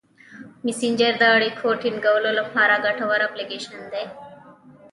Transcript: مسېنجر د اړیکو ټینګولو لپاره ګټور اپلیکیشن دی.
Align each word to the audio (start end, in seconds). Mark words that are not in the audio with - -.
مسېنجر 0.65 1.13
د 1.19 1.23
اړیکو 1.35 1.67
ټینګولو 1.81 2.29
لپاره 2.39 2.81
ګټور 2.85 3.19
اپلیکیشن 3.27 3.77
دی. 3.93 4.05